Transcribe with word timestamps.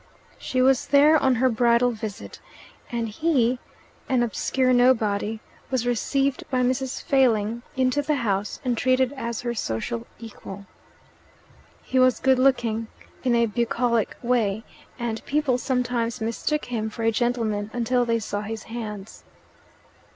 She 0.39 0.63
was 0.63 0.87
there 0.87 1.15
on 1.21 1.35
her 1.35 1.47
bridal 1.47 1.91
visit, 1.91 2.39
and 2.91 3.07
he, 3.07 3.59
an 4.09 4.23
obscure 4.23 4.73
nobody, 4.73 5.39
was 5.69 5.85
received 5.85 6.43
by 6.49 6.63
Mrs. 6.63 7.03
Failing 7.03 7.61
into 7.77 8.01
the 8.01 8.15
house 8.15 8.59
and 8.65 8.75
treated 8.75 9.13
as 9.13 9.41
her 9.41 9.53
social 9.53 10.07
equal. 10.17 10.65
He 11.83 11.99
was 11.99 12.19
good 12.19 12.39
looking 12.39 12.87
in 13.23 13.35
a 13.35 13.45
bucolic 13.45 14.17
way, 14.23 14.63
and 14.97 15.23
people 15.25 15.59
sometimes 15.59 16.19
mistook 16.19 16.65
him 16.65 16.89
for 16.89 17.03
a 17.03 17.11
gentleman 17.11 17.69
until 17.71 18.03
they 18.03 18.17
saw 18.17 18.41
his 18.41 18.63
hands. 18.63 19.23